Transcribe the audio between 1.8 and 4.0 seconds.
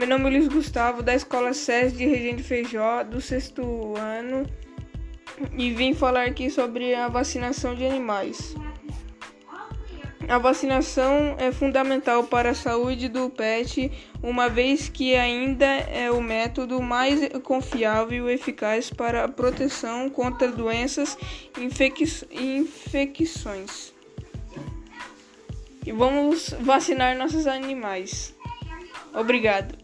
de Regente Feijó, do sexto